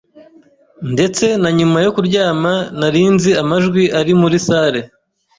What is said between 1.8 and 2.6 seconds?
yo kuryama,